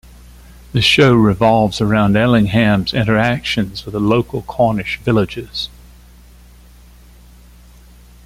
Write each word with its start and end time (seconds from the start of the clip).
The 0.73 0.81
show 0.81 1.13
revolves 1.13 1.79
around 1.79 2.17
Ellingham's 2.17 2.91
interactions 2.91 3.85
with 3.85 3.93
the 3.93 3.99
local 3.99 4.41
Cornish 4.41 4.97
villagers. 5.03 5.69